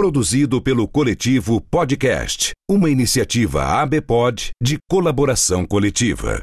[0.00, 6.42] Produzido pelo coletivo Podcast, uma iniciativa ABPOD de colaboração coletiva.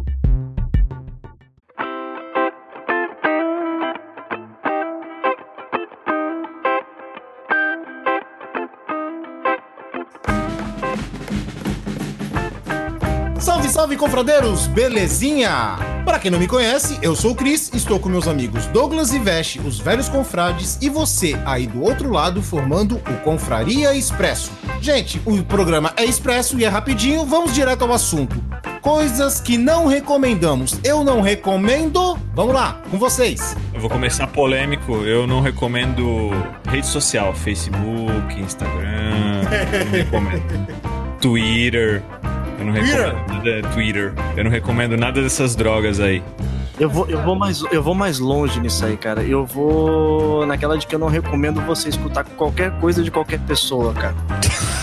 [13.91, 14.67] Salve, confradeiros!
[14.67, 15.77] Belezinha?
[16.05, 19.19] Para quem não me conhece, eu sou o Cris, estou com meus amigos Douglas e
[19.19, 24.51] Veste, os velhos confrades, e você aí do outro lado formando o Confraria Expresso.
[24.79, 28.41] Gente, o programa é expresso e é rapidinho, vamos direto ao assunto.
[28.81, 30.79] Coisas que não recomendamos.
[30.83, 32.17] Eu não recomendo.
[32.33, 33.57] Vamos lá, com vocês.
[33.73, 35.03] Eu vou começar polêmico.
[35.03, 36.31] Eu não recomendo
[36.67, 39.43] rede social, Facebook, Instagram.
[39.43, 40.81] Não recomendo.
[41.21, 42.01] Twitter.
[42.61, 43.05] Eu não Twitter?
[43.05, 44.13] recomendo nada Twitter.
[44.37, 46.23] Eu não recomendo nada dessas drogas aí.
[46.79, 49.21] Eu vou, eu, vou mais, eu vou mais longe nisso aí, cara.
[49.21, 53.93] Eu vou naquela de que eu não recomendo você escutar qualquer coisa de qualquer pessoa,
[53.93, 54.15] cara.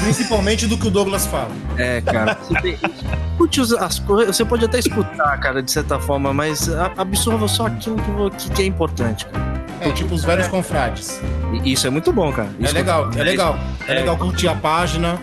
[0.02, 1.50] Principalmente do que o Douglas fala.
[1.76, 2.36] É, cara.
[2.40, 2.78] Você, tem,
[3.32, 4.36] escute as coisas.
[4.36, 7.96] Você pode até escutar, cara, de certa forma, mas absorva só aquilo
[8.30, 9.58] que, que- que é importante, cara.
[9.80, 11.20] É tipo os velhos confrades.
[11.64, 12.48] E isso é muito bom, cara.
[12.60, 13.58] É Isso legal, é legal.
[13.86, 13.94] É É.
[14.00, 15.18] legal curtir a página,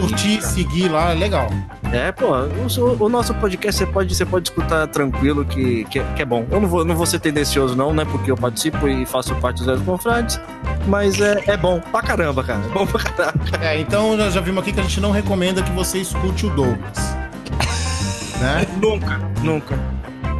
[0.00, 1.48] curtir, seguir lá, é legal.
[1.92, 6.04] É, pô, o, o nosso podcast você pode, você pode escutar tranquilo que, que, é-
[6.14, 6.46] que é bom.
[6.50, 9.34] Eu não vou, não vou ser tendencioso, não, não é porque eu participo e faço
[9.36, 10.38] parte dos Confrades,
[10.86, 12.60] mas é, é bom pra caramba, cara.
[12.64, 13.40] É bom pra caramba.
[13.62, 16.50] É, então nós já vimos aqui que a gente não recomenda que você escute o
[16.50, 17.16] Douglas.
[18.40, 18.66] né?
[18.80, 19.78] Nunca, nunca.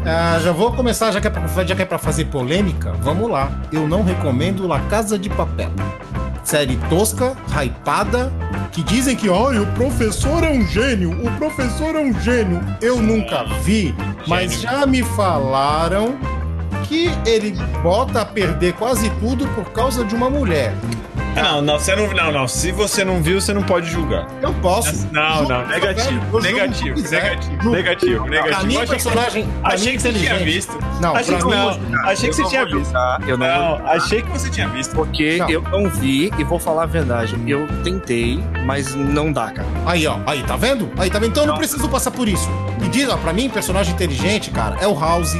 [0.06, 3.28] Ah, já vou começar, já que, é pra, já que é pra fazer polêmica, vamos
[3.30, 3.50] lá.
[3.72, 5.70] Eu não recomendo La Casa de Papel.
[6.48, 8.32] Série tosca, hypada,
[8.72, 12.58] que dizem que, olha, o professor é um gênio, o professor é um gênio.
[12.80, 13.94] Eu nunca vi,
[14.26, 16.18] mas já me falaram
[16.84, 17.50] que ele
[17.82, 20.72] bota a perder quase tudo por causa de uma mulher.
[21.34, 22.48] Não, não, você não, não, não.
[22.48, 24.26] Se você não viu, você não pode julgar.
[24.42, 25.06] Eu posso.
[25.12, 28.86] Não, não, negativo, negativo, negativo, negativo, negativo.
[28.86, 29.48] Personagem.
[29.62, 30.78] Achei que você tinha visto.
[31.00, 31.80] Não, achei que não.
[32.04, 32.94] Achei que você tinha visto.
[33.26, 34.94] Eu não, achei que você tinha visto.
[34.94, 35.48] Porque Não.
[35.48, 37.36] eu não vi e vou falar a verdade.
[37.46, 39.68] Eu tentei, mas não dá, cara.
[39.86, 40.90] Aí, ó, aí, tá vendo?
[40.98, 41.30] Aí, tá vendo?
[41.30, 41.58] Então eu não Não.
[41.58, 42.48] preciso passar por isso.
[42.84, 45.34] E diz, ó, pra mim, personagem inteligente, cara, é o House,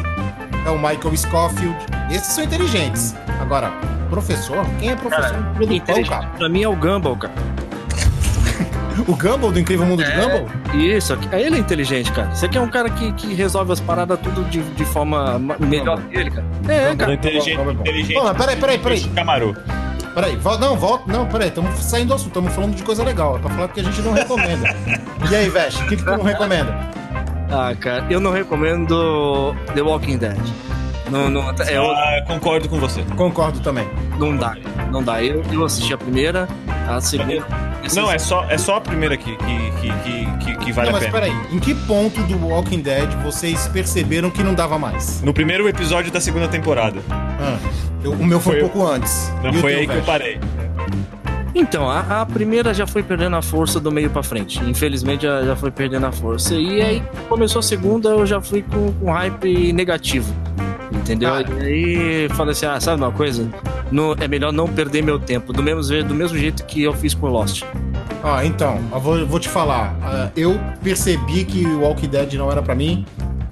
[0.67, 1.77] é o Michael Scofield.
[2.11, 3.15] Esses são inteligentes.
[3.41, 3.73] Agora,
[4.09, 4.65] professor?
[4.79, 6.27] Quem é professor Pão, Inteligente cara?
[6.37, 7.33] pra mim é o Gumball, cara.
[9.07, 10.47] O Gumball do Incrível Mundo de Gumball?
[10.75, 12.35] Isso, aqui- ele é inteligente, cara.
[12.35, 16.01] Você quer um cara que, que resolve as paradas tudo de, de forma ma- melhor
[16.03, 16.45] que ele, cara.
[16.69, 17.15] É, cara.
[17.15, 17.89] Inteligente, Vamos, vamos.
[17.89, 18.21] inteligente.
[18.23, 19.11] Mas peraí, peraí, peraí.
[20.15, 21.05] Peraí, não, volta.
[21.13, 23.37] Não, peraí, estamos saindo do assunto, estamos falando de coisa legal.
[23.37, 24.75] É pra falar que a gente não recomenda.
[25.31, 26.77] e aí, Veste, o que, que tu não recomenda?
[27.51, 30.37] Ah, cara, eu não recomendo The Walking Dead.
[31.11, 33.03] Não, não, é, eu- Ah, concordo com você.
[33.17, 33.89] Concordo também.
[34.19, 34.57] não dá,
[34.91, 35.23] não dá.
[35.23, 36.49] Eu, eu assisti a primeira,
[36.89, 37.45] a segunda.
[37.95, 41.01] Não, é só, é só a primeira que, que, que, que, que, vale não, a
[41.01, 41.13] mas pena.
[41.27, 45.23] peraí, em que ponto do Walking Dead vocês perceberam que não dava mais?
[45.23, 46.99] No primeiro episódio da segunda temporada.
[47.11, 47.57] Ah,
[48.05, 49.33] eu- o meu foi, Foi- um pouco antes.
[49.43, 50.39] Não E foi aí que eu parei.
[51.55, 54.63] Então, a, a primeira já foi perdendo a força do meio pra frente.
[54.65, 56.55] Infelizmente já, já foi perdendo a força.
[56.55, 60.33] E aí começou a segunda, eu já fui com, com hype negativo.
[60.93, 61.31] Entendeu?
[61.31, 61.65] Cara.
[61.65, 63.49] E aí falei assim: ah, sabe uma coisa?
[63.91, 65.53] No- é melhor não perder meu tempo.
[65.53, 67.63] Do mesmo, do mesmo jeito que eu fiz com Lost.
[68.23, 69.97] Ah, então, eu vou, vou te falar.
[70.03, 73.07] Ah, eu percebi que o Walking Dead não era pra mim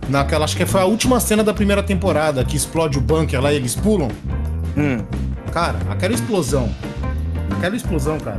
[0.09, 3.53] Naquela, acho que foi a última cena da primeira temporada, que explode o bunker lá
[3.53, 4.09] e eles pulam.
[4.77, 4.99] Hum.
[5.53, 6.71] Cara, aquela explosão.
[7.57, 8.39] Aquela explosão, cara.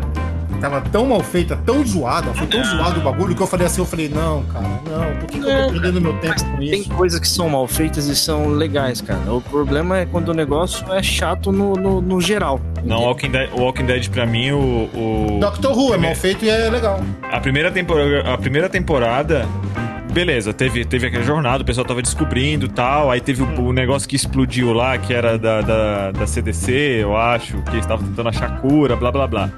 [0.60, 3.82] Tava tão mal feita, tão zoada, foi tão zoado o bagulho que eu falei assim,
[3.82, 6.58] eu falei, não, cara, não, por que, que eu É, tô perdendo meu tempo com
[6.58, 6.90] tem isso?
[6.92, 9.20] coisas que são mal feitas e são legais, cara.
[9.32, 12.60] O problema é quando o negócio é chato no, no, no geral.
[12.84, 14.90] Não, Walking Dead, o Walking Dead pra mim, o.
[14.94, 17.00] o- Doctor Who é mal feito e é legal.
[17.32, 19.46] a, primeira temporada, a primeira temporada.
[20.12, 23.12] Beleza, teve, teve aquela jornada, o pessoal tava descobrindo e tal.
[23.12, 26.72] Aí teve o, o negócio que explodiu lá, que era da, da, da CDC,
[27.02, 29.50] eu acho, que eles estavam tentando achar cura, blá blá blá.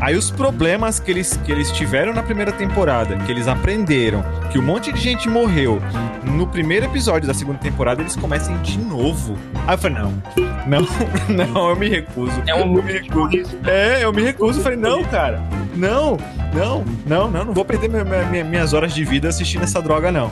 [0.00, 4.58] Aí os problemas que eles, que eles tiveram na primeira temporada, que eles aprenderam, que
[4.58, 5.80] um monte de gente morreu
[6.24, 9.36] no primeiro episódio da segunda temporada, eles começam de novo.
[9.66, 10.22] Aí eu falei, não,
[10.66, 10.86] não,
[11.54, 12.42] não, eu me recuso.
[12.46, 13.58] É um eu me recuso.
[13.66, 14.58] É, eu me recuso.
[14.60, 15.42] Eu falei, não, cara,
[15.76, 16.16] não,
[16.54, 20.10] não, não, não, não vou perder minha- minha- minhas horas de vida assistindo essa droga,
[20.10, 20.30] não.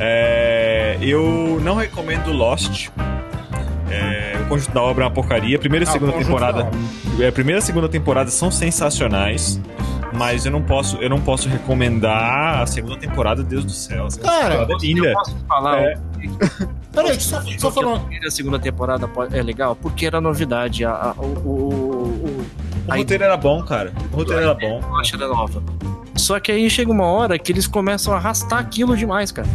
[0.00, 2.88] É, eu não recomendo Lost.
[3.90, 5.58] É, o conjunto da obra é uma porcaria.
[5.58, 6.64] Primeira e Ah, segunda temporada.
[7.18, 9.60] da É, primeira e segunda temporada são sensacionais.
[10.12, 14.06] Mas eu não posso, eu não posso recomendar a segunda temporada, Deus do céu.
[14.06, 15.08] A Cara, é linda.
[15.08, 15.94] Eu posso falar É.
[16.92, 18.00] Peraí, só, só Porque a falando.
[18.00, 20.84] primeira e a segunda temporada é legal porque era novidade.
[20.84, 22.46] A, a- o, o, o,
[22.88, 23.92] O roteiro era bom, cara.
[24.12, 24.80] O roteiro era bom.
[24.82, 25.62] eu acho que era nova.
[26.16, 29.46] Só que aí chega uma hora que eles começam a arrastar aquilo demais, cara.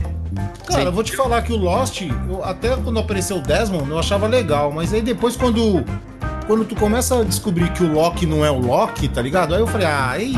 [0.66, 0.86] Cara, Sim.
[0.88, 4.28] eu vou te falar que o Lost, eu- até quando apareceu o Desmond, eu achava
[4.28, 5.84] legal, mas aí depois quando.
[6.46, 9.56] Quando tu começa a descobrir que o Loki não é o Loki, tá ligado?
[9.56, 10.34] Aí eu falei, ah, aí.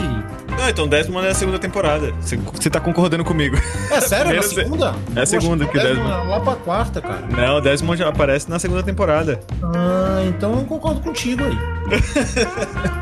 [0.56, 2.13] Não, então Desmond é a segunda temporada.
[2.21, 3.57] Você, tá concordando comigo.
[3.89, 4.31] É sério?
[4.31, 4.94] É Primeiro- segunda?
[5.15, 7.24] É a segunda que o Desmond- é Lá pra quarta, cara.
[7.36, 9.39] Não, o Desmond já aparece na segunda temporada.
[9.63, 11.57] Ah, então eu concordo contigo aí.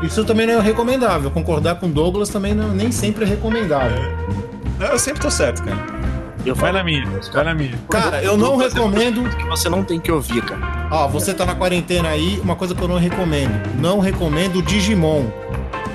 [0.02, 1.30] Isso também não é recomendável.
[1.30, 4.00] Concordar com o Douglas também não, nem sempre é recomendável.
[4.78, 5.76] Não, eu sempre tô certo, cara.
[6.44, 7.78] Eu Vai na minha, vai na minha.
[7.90, 9.28] Cara, eu não recomendo.
[9.36, 10.60] que você não tem que ouvir, cara.
[10.90, 13.52] Ó, você tá na quarentena aí, uma coisa que eu não recomendo.
[13.80, 15.24] Não recomendo o Digimon.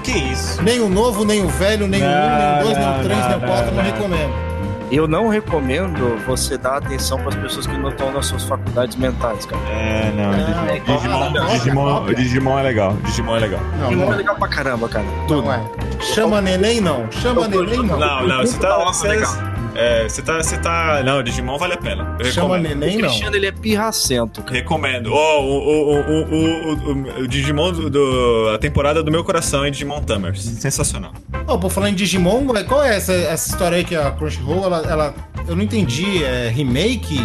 [0.04, 0.62] Que isso?
[0.64, 2.18] Nem o novo, nem o velho, nem o 1, nem
[2.62, 4.50] o 2, nem o Não, 3, nem o não, 4, eu não recomendo.
[4.92, 8.96] Eu não recomendo você dar atenção para as pessoas que não estão nas suas faculdades
[8.96, 9.62] mentais, cara.
[9.70, 10.32] É, não.
[10.32, 12.14] Não, Digimon, não, Digimon, não.
[12.14, 12.98] Digimon é legal.
[13.04, 13.60] Digimon é legal.
[13.80, 15.06] Não, Não é legal pra caramba, cara.
[15.30, 15.62] não é.
[16.02, 17.06] Chama neném, não.
[17.12, 18.00] Chama neném, não.
[18.00, 18.92] Não, não, você tá.
[19.04, 19.49] Legal.
[19.80, 20.38] É, você tá.
[20.42, 21.02] Você tá.
[21.04, 22.16] Não, Digimon vale a pena.
[22.20, 22.80] Eu Chama recomendo.
[22.80, 23.08] neném, O não.
[23.10, 24.56] Cristiano, ele é pirracento, cara.
[24.56, 25.12] Recomendo.
[25.14, 29.24] Ó, o, o, o, o, o, o, o Digimon do, do- A temporada do meu
[29.24, 30.42] coração é Digimon Tamers.
[30.44, 31.12] Sensacional.
[31.48, 34.66] Ó, por falar em Digimon, ué, qual é essa, essa história aí que a Crunchyroll,
[34.66, 35.14] ela, ela.
[35.48, 36.24] Eu não entendi.
[36.24, 37.20] É remake?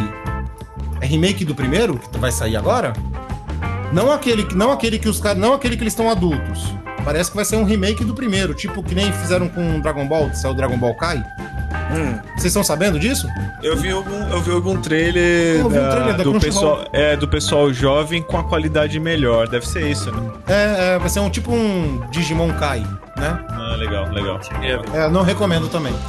[1.01, 2.93] É remake do primeiro que vai sair agora?
[3.93, 5.39] Não aquele, que- não aquele que os caras.
[5.39, 6.73] Não aquele que eles estão adultos.
[7.05, 10.31] Parece que vai ser um remake do primeiro, tipo que nem fizeram com Dragon Ball,
[10.31, 11.23] que saiu Dragon Ball Kai.
[11.93, 12.19] Hum.
[12.35, 13.29] Vocês estão sabendo disso?
[13.63, 17.17] Eu vi algum, eu vi algum trailer, Eu vi um trailer da do, pessoal, é,
[17.17, 19.49] do pessoal jovem com a qualidade melhor.
[19.49, 20.31] Deve ser isso, né?
[20.47, 22.81] É, é, vai ser um tipo um Digimon Kai,
[23.17, 23.39] né?
[23.51, 24.41] Ah, legal, legal.
[24.93, 25.95] É, não recomendo também.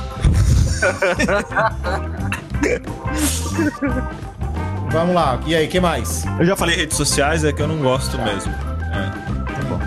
[4.90, 6.24] Vamos lá, e aí, que mais?
[6.40, 8.54] Eu já falei redes sociais, é que eu não gosto mesmo.
[8.54, 9.12] É,
[9.54, 9.80] tá bom.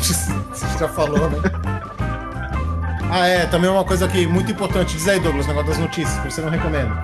[0.00, 1.59] Você já falou, né?
[3.10, 4.96] Ah, é, também uma coisa aqui muito importante.
[4.96, 6.94] Diz aí, Douglas, o negócio das notícias, que você não recomenda.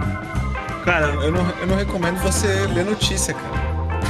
[0.84, 3.66] Cara, eu não, eu não recomendo você ler notícia, cara.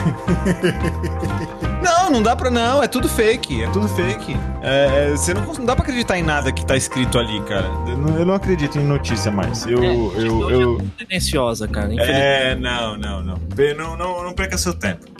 [1.82, 2.50] não, não dá pra.
[2.50, 3.62] Não, é tudo fake.
[3.62, 4.36] É tudo fake.
[4.62, 7.66] É, é, você não, não dá pra acreditar em nada que tá escrito ali, cara.
[7.88, 9.66] Eu não, eu não acredito em notícia mais.
[9.66, 9.82] Eu.
[9.82, 11.92] eu, eu Tendenciosa, cara.
[11.94, 13.40] É, não, não, não.
[13.76, 14.24] Não, não.
[14.24, 15.15] não perca seu tempo.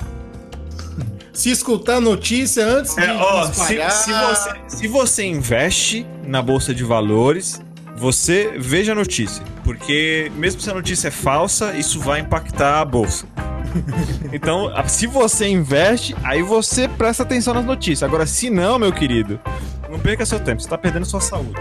[1.37, 6.75] Se escutar notícia antes de É, ó, se, se você, se você investe na bolsa
[6.75, 7.61] de valores,
[7.95, 9.45] você veja a notícia.
[9.63, 13.27] Porque mesmo se a notícia é falsa, isso vai impactar a bolsa.
[14.33, 18.03] Então, se você investe, aí você presta atenção nas notícias.
[18.03, 19.39] Agora, se não, meu querido,
[19.91, 21.61] não perca seu tempo, você tá perdendo sua saúde.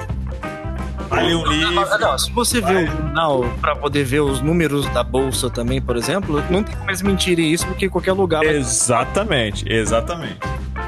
[1.10, 2.00] Vai ler um livro.
[2.00, 2.84] Não, se você vê Vai.
[2.84, 6.90] o jornal pra poder ver os números da bolsa também, por exemplo, não tem como
[6.90, 8.44] eles mentirem isso, porque qualquer lugar.
[8.44, 10.40] vai- Exatamente, exatamente.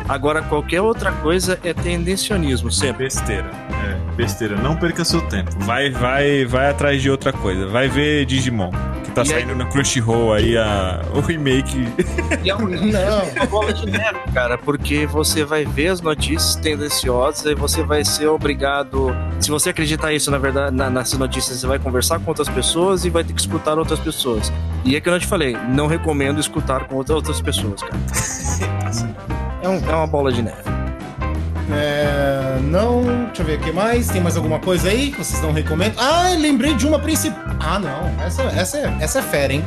[0.09, 3.05] Agora, qualquer outra coisa é tendencionismo, sempre.
[3.05, 3.49] Besteira.
[3.85, 4.55] É, besteira.
[4.55, 5.51] Não perca seu tempo.
[5.59, 7.67] Vai, vai, vai atrás de outra coisa.
[7.67, 8.71] Vai ver Digimon.
[9.17, 11.87] Tá E aí- saindo na Crunchyroll aí a, o remake.
[12.43, 13.23] E é um- Não.
[13.35, 18.05] uma bola de neve, cara, porque você vai ver as notícias tendenciosas e você vai
[18.05, 19.07] ser obrigado.
[19.39, 23.05] Se você acreditar isso, na verdade, na- nessas notícias, você vai conversar com outras pessoas
[23.05, 24.53] e vai ter que escutar outras pessoas.
[24.85, 27.97] E é que eu te falei, não recomendo escutar com outra- outras pessoas, cara.
[29.63, 30.61] É, um- é uma bola de neve.
[31.71, 34.07] É, não, deixa eu ver o que mais.
[34.07, 36.03] Tem mais alguma coisa aí que vocês não recomendam?
[36.03, 37.43] Ah, lembrei de uma principal.
[37.59, 38.23] Ah, não.
[38.23, 39.63] Essa, essa, é, essa é fera, hein?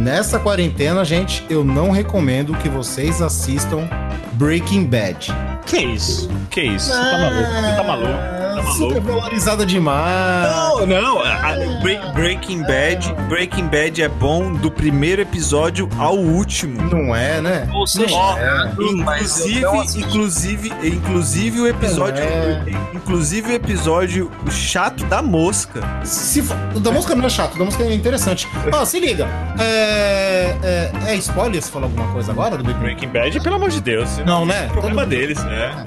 [0.00, 3.88] Nessa quarentena, gente, eu não recomendo que vocês assistam
[4.32, 5.34] Breaking Bad.
[5.66, 6.30] Que isso?
[6.50, 6.86] Que isso?
[6.86, 7.52] Você tá maluco?
[7.52, 8.39] Você tá maluco?
[8.62, 10.50] Tá Super valorizada demais.
[10.50, 11.20] Não, não.
[11.20, 16.80] a- a- Break- Breaking Bad, Breaking Bad é bom do primeiro episódio ao último.
[16.82, 17.68] Não é, né?
[17.72, 22.62] Você Ó, é, inclusive, inclusive, inclusive o episódio, É.
[22.94, 25.80] inclusive o episódio chato da mosca.
[26.04, 28.48] Se da música não é chato, o da música é interessante.
[28.72, 29.26] Ó, se liga.
[29.58, 32.90] É, é, é spoiler se falar alguma coisa agora do Breaking Bad?
[33.00, 34.18] Breaking Bad, pelo amor de Deus.
[34.24, 34.68] Não, né?
[34.72, 35.84] Problema deles, né?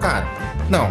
[0.00, 0.26] Cara,
[0.68, 0.90] não.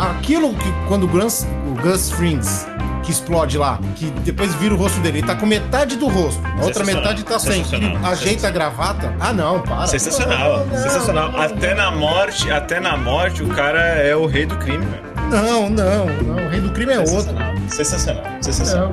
[0.00, 2.66] Aquilo que quando o Gus, o Gus Frings,
[3.02, 6.40] que explode lá, que depois vira o rosto dele, ele tá com metade do rosto,
[6.46, 7.02] a outra Sensacional.
[7.02, 7.52] metade tá sem.
[7.52, 8.10] Ele Sensacional.
[8.12, 9.14] ajeita a gravata.
[9.20, 9.86] Ah, não, para.
[9.86, 11.32] Sensacional, Não, sensacional.
[11.32, 15.10] não, Até na morte, até na morte, o cara é o rei do crime, velho.
[15.30, 16.46] Não, não, não.
[16.46, 17.14] O rei do crime é outro.
[17.14, 18.90] Sensacional, sensacional, sensacional.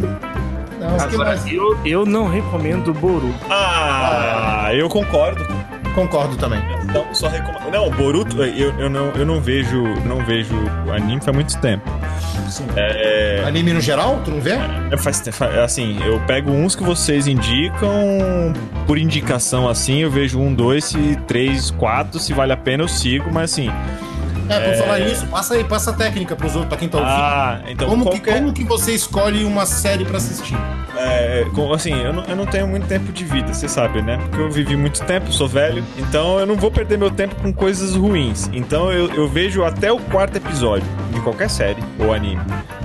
[0.80, 3.34] Não, não, Agora, eu, eu não recomendo Boru.
[3.50, 5.46] Ah, eu concordo.
[5.96, 6.62] Concordo também.
[6.94, 7.72] Não, só recomendo.
[7.72, 10.54] Não, Boruto, eu, eu, não, eu não vejo não vejo
[10.94, 11.90] anime faz muito tempo.
[12.76, 14.54] É, Anime no geral, tu não vê?
[14.90, 15.22] é, faz,
[15.64, 17.92] assim, eu pego uns que vocês indicam
[18.86, 22.88] por indicação assim, eu vejo um, dois, se três, quatro, se vale a pena eu
[22.88, 23.70] sigo, mas assim.
[24.50, 27.14] É, por falar nisso, passa aí, passa a técnica pros outros, pra quem tá ouvindo.
[27.14, 30.58] Ah, então como, que, qualquer- como que você escolhe uma série pra assistir?
[30.98, 34.18] É, com- assim, eu não, eu não tenho muito tempo de vida, você sabe, né?
[34.18, 37.54] Porque eu vivi muito tempo, sou velho, então eu não vou perder meu tempo com
[37.54, 38.50] coisas ruins.
[38.54, 40.88] Então eu, eu vejo até o quarto episódio
[41.18, 42.42] de qualquer série ou anime.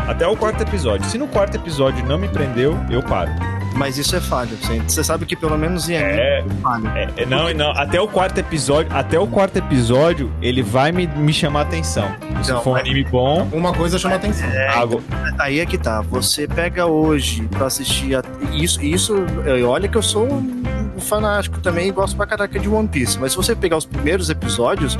[0.09, 1.07] Até o quarto episódio.
[1.09, 3.31] Se no quarto episódio não me prendeu, eu paro.
[3.75, 4.51] Mas isso é falha.
[4.61, 6.89] Você, você sabe que pelo menos em anime É, é falha.
[7.17, 11.07] é, é, não, não, até o quarto episódio, até o quarto episódio, ele vai me,
[11.07, 12.15] me chamar atenção.
[12.43, 14.47] Se Não, for um mas- anime bom, Uma coisa chama atenção.
[14.77, 15.01] água.
[15.39, 16.03] Aí é que tá.
[16.03, 18.15] Você pega hoje pra assistir.
[18.17, 18.23] A...
[18.53, 19.15] Isso, isso.
[19.47, 20.63] eh, Olha que eu sou um
[20.95, 23.19] um fanático também e gosto pra caraca de One Piece.
[23.19, 24.99] Mas se você pegar os primeiros episódios,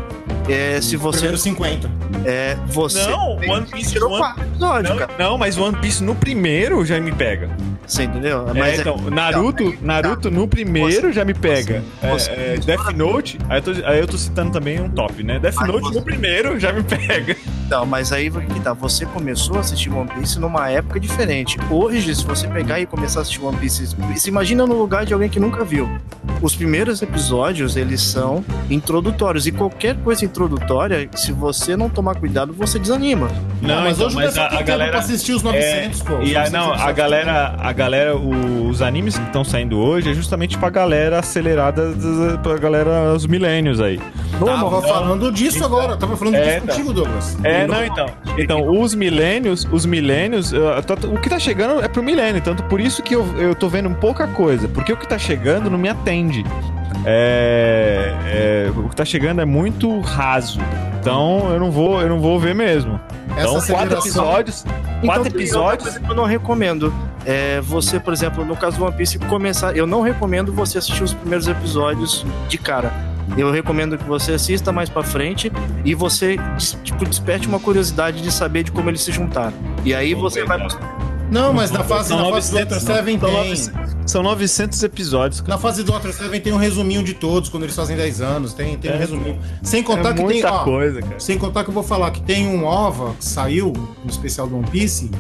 [0.49, 1.19] é, se você.
[1.19, 1.91] Primeiro 50.
[2.25, 3.07] É, você.
[3.11, 5.13] Não, One Piece- tirou One- quatro episódios, Não, cara.
[5.19, 7.51] não, mas One Piece no primeiro já me pega.
[7.87, 8.49] Você entendeu?
[8.49, 11.83] É, Mas então, Naruto, Naruto no primeiro já me pega.
[12.01, 15.23] É, você- é, Death Note, aí eu, tô, aí eu tô citando também um top,
[15.23, 15.39] né?
[15.39, 17.37] Death Note você- no primeiro já me pega.
[17.73, 21.57] Então, mas aí que tá, você começou a assistir One Piece numa época diferente.
[21.71, 25.15] Hoje, se você pegar e começar a assistir One Piece, se imagina no lugar de
[25.15, 25.89] alguém que nunca viu.
[26.43, 29.47] Os primeiros episódios, eles são introdutórios.
[29.47, 33.31] E qualquer coisa introdutória, se você não tomar cuidado, você desanima.
[33.63, 36.13] Não, mas então, hoje o pessoal tem tempo pra assistir os 900, pô.
[36.21, 36.97] E a, 900 não, a episódios.
[36.97, 41.95] galera, a galera, os animes que estão saindo hoje é justamente pra galera acelerada,
[42.43, 43.99] pra galera, os milênios aí.
[44.45, 46.73] Tava falando disso agora, tava falando É, disso tá.
[46.73, 47.39] contigo, Douglas.
[47.45, 48.07] É, não, então.
[48.39, 52.63] Então, os milênios, os milênios, uh, tô- o que tá chegando é pro milênio, tanto
[52.65, 55.79] por isso que eu, eu tô vendo pouca coisa, porque o que tá chegando não
[55.79, 56.45] me atende.
[57.05, 58.15] É,
[58.67, 60.61] é, o que tá chegando é muito raso.
[61.01, 62.99] Então, eu não vou, eu não vou ver mesmo.
[63.33, 64.65] Então, Essa quatro aceleração- episódios,
[65.05, 65.97] quatro Então, episódios.
[66.09, 66.93] eu não recomendo.
[67.25, 69.77] É você, por exemplo, no caso do One Piece, começar.
[69.77, 72.93] Eu não recomendo você assistir os primeiros episódios de cara.
[73.37, 75.51] Eu recomendo que você assista mais pra frente
[75.85, 76.37] e você
[76.83, 79.55] tipo, desperte uma curiosidade de saber de como eles se juntaram.
[79.85, 80.59] E aí você vai.
[81.31, 83.39] Não, mas na fase, São na fase do 900, Outer Seven são tem.
[83.49, 85.41] 900 São 900 episódios.
[85.41, 85.55] cara.
[85.55, 88.53] Na fase do Outer Seven tem um resuminho de todos, quando eles fazem 10 anos,
[88.53, 88.99] tem, tem um É.
[88.99, 89.39] resuminho.
[89.63, 90.59] Sem contar é que muita tem.
[90.59, 91.19] ó, coisa, cara.
[91.19, 93.73] Sem contar que eu vou falar que tem um OVA que saiu
[94.05, 95.11] no especial do One Piece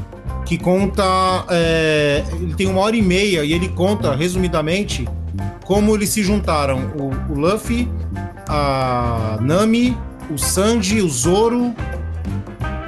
[0.44, 1.02] que conta.
[1.48, 5.08] é, ele tem uma hora e meia e ele conta, resumidamente,
[5.64, 7.88] como eles se juntaram: o, o Luffy,
[8.48, 9.96] a Nami,
[10.30, 11.74] o Sanji, o Zoro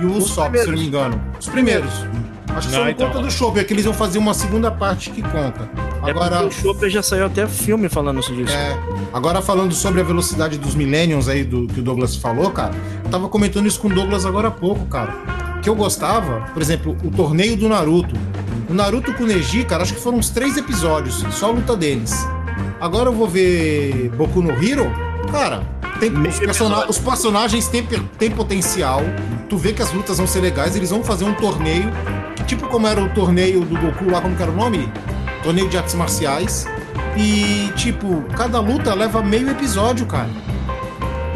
[0.01, 1.21] e o Os Usopp, se eu não me engano.
[1.39, 1.91] Os primeiros.
[2.57, 4.33] Acho que Não, só não então- conta do Chopper, é que eles vão fazer uma
[4.33, 5.69] segunda parte que conta.
[6.07, 6.37] É Agora.
[6.43, 8.53] porque o Chopper já saiu até filme falando isso disso.
[8.53, 8.79] É,
[9.13, 12.73] agora falando sobre a velocidade dos Millenniums aí do que o Douglas falou, cara,
[13.05, 15.13] eu tava comentando isso com o Douglas agora há pouco, cara.
[15.63, 18.15] Que eu gostava, por exemplo, o torneio do Naruto.
[18.71, 21.75] O Naruto com o Neji, cara, acho que foram uns três episódios, só a luta
[21.77, 22.15] deles.
[22.81, 24.91] Agora eu vou ver Boku no Hero,
[25.31, 25.63] cara.
[26.01, 27.87] Tem, os, os personagens têm,
[28.19, 29.03] têm potencial.
[29.49, 30.75] Tu vê que as lutas vão ser legais.
[30.77, 31.91] Eles vão fazer um torneio,
[32.47, 34.91] tipo como era o torneio do Goku lá, como que era o nome?
[35.43, 36.67] Torneio de artes marciais.
[37.17, 40.29] E, tipo, cada luta leva meio episódio, cara.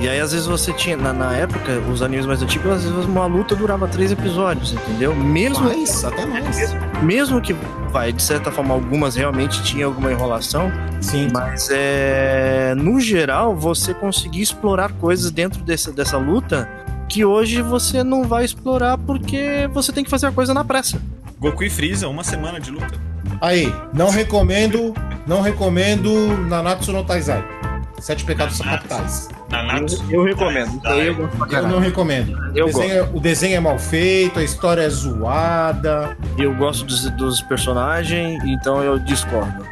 [0.01, 0.97] E aí, às vezes, você tinha.
[0.97, 5.15] Na, na época, os animes mais antigos, às vezes uma luta durava três episódios, entendeu?
[5.15, 6.75] Mesmo Mais, até mais.
[7.03, 7.55] mesmo que,
[7.89, 11.29] vai, de certa forma, algumas realmente tinham alguma enrolação, Sim.
[11.33, 16.69] mas é, no geral, você conseguir explorar coisas dentro desse, dessa luta
[17.09, 21.01] que hoje você não vai explorar porque você tem que fazer a coisa na pressa.
[21.41, 23.01] Goku e Freeza, uma semana de luta.
[23.41, 24.93] Aí, não recomendo,
[25.27, 26.11] não recomendo
[26.49, 27.58] Nanatsu no Taizai.
[28.01, 29.29] Sete Pecados Capitais.
[29.51, 30.05] Nanatsu.
[30.11, 30.81] Eu, eu recomendo.
[30.85, 32.37] Aí eu gosto Eu não recomendo.
[32.55, 36.17] Eu o, desenho, é- o desenho é mal feito, a história é zoada.
[36.37, 39.67] Eu gosto dos, dos personagens, então eu discordo.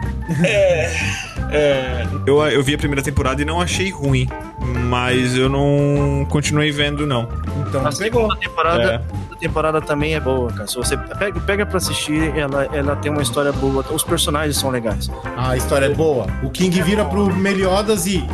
[1.52, 4.28] É, eu, eu vi a primeira temporada e não achei ruim.
[4.88, 7.28] Mas eu não continuei vendo, não.
[7.68, 9.15] Então, A segunda temporada, É.
[9.36, 10.66] segunda temporada também é boa, cara.
[10.66, 13.84] Se você pega, pega pra assistir, ela, ela tem uma história boa.
[13.90, 15.10] Os personagens são legais.
[15.36, 16.26] a história é boa.
[16.42, 18.26] O King vira pro Meliodas e.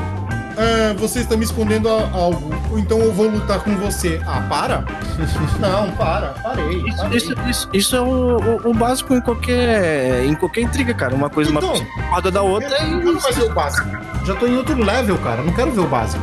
[0.56, 4.20] "Ah, você está me escondendo a- algo, então eu vou lutar com você.
[4.26, 4.84] Ah, para?
[5.58, 6.78] Não, para, parei.
[6.86, 7.16] Isso, parei.
[7.16, 11.14] isso, isso, isso é o, o- o básico em qualquer, em qualquer intriga, cara.
[11.14, 13.04] Uma coisa, Então, uma corda da outra Eu e.
[13.04, 13.88] não ver o básico.
[14.24, 15.42] Já tô em outro level, cara.
[15.42, 16.22] Não quero ver o básico.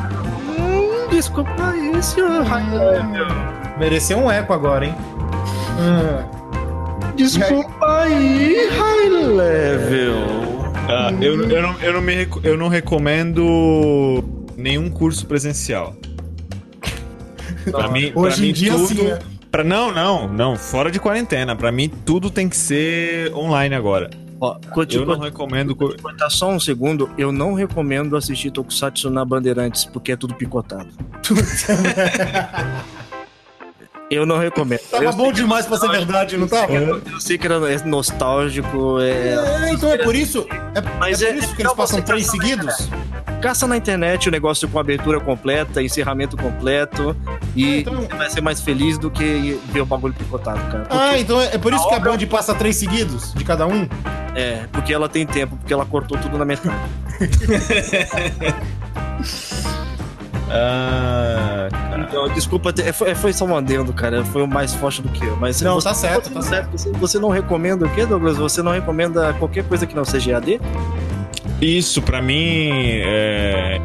[0.60, 2.46] Hum, desculpa aí, senhor.
[3.80, 4.96] Mereceu um eco agora, hein?
[5.80, 6.26] Ah,
[7.16, 10.24] Desculpa aí, high level.
[10.90, 14.24] Ah, eu, eu, não, eu, não me, eu não recomendo
[14.58, 15.96] nenhum curso presencial.
[17.72, 19.20] Pra mim, pra Hoje em mim dia, tudo, sim, né?
[19.52, 20.56] Pra, não, não, não.
[20.58, 21.56] Fora de quarentena.
[21.56, 24.10] Pra mim, tudo tem que ser online agora.
[24.42, 25.76] Ó, Eu continua, não recomendo.
[25.76, 27.10] cortar só um segundo.
[27.18, 30.88] Eu não recomendo assistir Tokusatsu na Bandeirantes, porque é tudo picotado.
[34.10, 34.80] eu não recomendo.
[34.90, 36.74] Tava eu, bom demais pra ser verdade, não tava?
[36.74, 40.46] eu sei que era é nostálgico, é, É, então é por isso.
[40.76, 42.90] É, Mas é é- por isso que é eles legal passam três seguidos?
[43.42, 47.16] caça na internet o negócio com abertura completa, encerramento completo,
[47.56, 50.84] e Então- você vai ser mais feliz do que ver o bagulho picotado, cara.
[50.84, 53.66] Porque, Ah, então é, é por isso que a Band passa três seguidos de cada
[53.66, 53.88] um?
[54.36, 56.76] É, porque ela tem tempo, porque ela cortou tudo na metade.
[60.50, 62.02] Ah, cara.
[62.10, 64.24] Então, desculpa, ter- foi, foi só um adendo, cara.
[64.26, 65.36] Foi o mais forte do que eu.
[65.38, 66.72] Mas Não, você, tá certo, tá certo.
[66.72, 68.38] Você, você não recomenda o quê, Douglas?
[68.38, 70.60] Você não recomenda qualquer coisa que não seja EAD?
[71.62, 73.82] Isso, pra mim, é,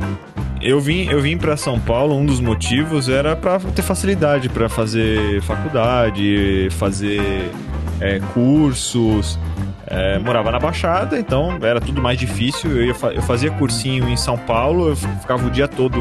[0.62, 2.16] eu vim, eu vim para São Paulo.
[2.16, 7.50] Um dos motivos era pra ter facilidade pra fazer faculdade, fazer
[8.00, 9.38] é, cursos.
[9.86, 12.70] É, morava na Baixada, então era tudo mais difícil.
[12.70, 16.00] Eu, ia eu fazia cursinho em São Paulo, eu ficava o dia todo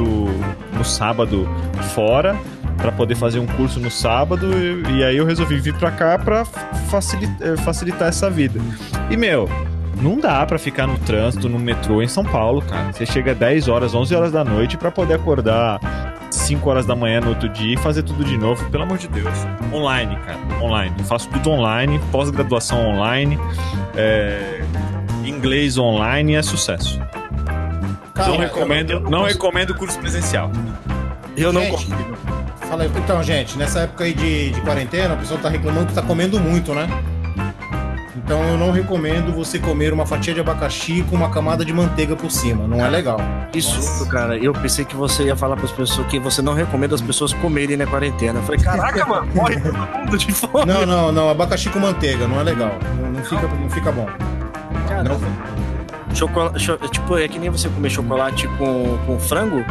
[0.74, 1.48] no sábado
[1.94, 2.36] fora
[2.78, 6.18] pra poder fazer um curso no sábado e, e aí eu resolvi vir pra cá
[6.18, 8.60] pra facilitar, facilitar essa vida.
[9.10, 9.50] E meu,
[10.02, 12.92] não dá pra ficar no trânsito, no metrô em São Paulo, cara.
[12.92, 15.80] Você chega 10 horas, 11 horas da noite pra poder acordar
[16.44, 19.08] 5 horas da manhã no outro dia e fazer tudo de novo, pelo amor de
[19.08, 19.28] Deus.
[19.74, 20.94] Online, cara, online.
[21.00, 23.40] Eu faço tudo online, pós-graduação online,
[23.96, 24.62] é,
[25.26, 27.00] inglês online é sucesso.
[28.14, 30.52] Cara, não recomendo, eu- eu não posso- recomendo curso presencial.
[31.36, 32.18] Eu não Gente, consigo.
[32.70, 32.92] Fala aí.
[32.96, 36.40] Então, gente, nessa época aí de, de quarentena, o pessoal tá reclamando que tá comendo
[36.40, 36.88] muito, né?
[38.26, 42.16] Então eu não recomendo você comer uma fatia de abacaxi com uma camada de manteiga
[42.16, 42.66] por cima.
[42.66, 43.20] Não é legal.
[43.54, 44.38] Isso, cara.
[44.38, 47.34] Eu pensei que você ia falar para as pessoas que você não recomenda as pessoas
[47.34, 48.40] comerem na quarentena.
[48.40, 50.66] Eu falei, caraca, mano, morre todo mundo de fome.
[50.66, 51.30] Não, não, não.
[51.30, 52.72] Abacaxi com manteiga, não é legal.
[53.02, 54.08] Não, não fica, não fica bom.
[54.88, 55.20] Cara, Não.
[56.16, 59.64] chocolate, cho- tipo, é que nem você comer chocolate com, com frango.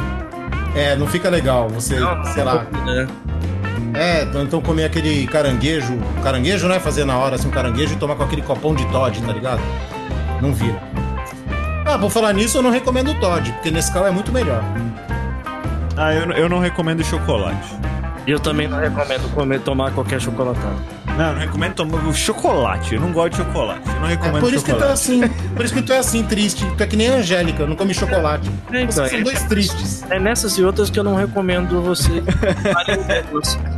[0.76, 1.68] É, não fica legal.
[1.70, 1.96] Você,
[2.34, 2.66] sei lá.
[2.88, 3.06] É.
[3.94, 5.98] É, então- comer aquele caranguejo.
[6.22, 6.78] Caranguejo, né?
[6.80, 9.60] Fazer na hora assim um caranguejo e tomar com aquele copão de Todd, tá ligado?
[10.40, 10.80] Não vira.
[11.84, 14.62] Ah, por falar nisso, eu não recomendo o Todd, porque Nescau é muito melhor.
[15.96, 17.76] Ah, eu, eu não recomendo chocolate.
[18.26, 20.76] Eu também não recomendo comer, tomar qualquer chocolatado.
[21.16, 22.94] Não, eu não recomendo tomar o chocolate.
[22.94, 23.80] Eu não gosto de chocolate.
[23.86, 24.92] Eu não É recomendo por isso que tu é chocolate.
[24.94, 25.28] assim.
[25.54, 26.66] Por isso que tu é assim, triste.
[26.76, 28.50] Tu é que nem a Angélica, não come chocolate.
[28.72, 30.02] É, então, são dois tristes.
[30.10, 32.22] É nessas e outras que eu não recomendo você.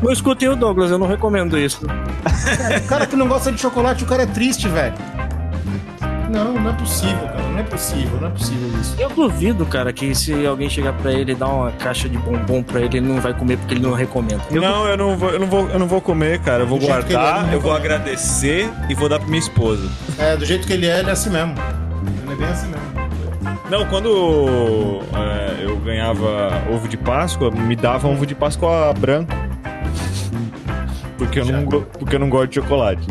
[0.03, 1.85] não escutei o Douglas, eu não recomendo isso.
[1.85, 4.94] O cara que não gosta de chocolate, o cara é triste, velho.
[6.31, 7.29] Não, não é possível.
[7.55, 8.97] Não é possível, não é possível isso.
[8.99, 12.64] Eu duvido, cara, que se alguém chegar pra ele e dar uma caixa de bombom
[12.64, 14.43] pra ele, ele não vai comer porque ele não recomenda.
[14.51, 16.64] Eu Não, eu não vou, eu não vou, eu não vou comer, cara.
[16.64, 19.88] Eu vou Do é, guardar, não eu vou agradecer e vou dar pra minha esposa.
[20.19, 21.55] É, do jeito que ele é, ele é assim mesmo.
[22.25, 22.85] Ele é bem assim mesmo.
[23.71, 29.33] Não, quando é, eu ganhava ovo de Páscoa, me dava ovo de Páscoa branco.
[31.17, 33.07] Porque eu, não, porque eu não gosto de chocolate.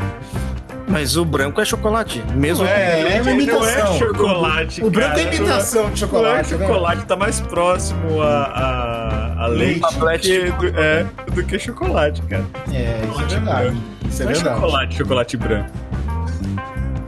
[0.93, 2.67] Mas o branco é chocolate, mesmo.
[2.67, 3.97] É, é uma imitação.
[3.97, 4.83] chocolate.
[4.83, 6.67] O branco é imitação de Não é chocolate, né?
[6.67, 12.21] chocolate, tá mais próximo a, a, a leite do que, do, é, do que chocolate,
[12.21, 12.45] cara.
[12.71, 13.77] É, isso é verdade.
[14.07, 14.59] Isso é não é verdade.
[14.59, 15.71] chocolate, chocolate branco.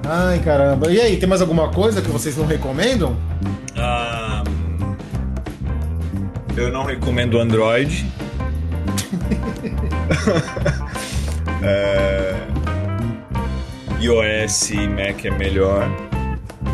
[0.08, 0.92] Ai, caramba.
[0.92, 3.16] E aí, tem mais alguma coisa que vocês não recomendam?
[3.78, 4.44] Ah,
[6.58, 8.04] eu não recomendo Android.
[11.68, 12.36] É,
[14.06, 15.88] iOS e Mac é melhor.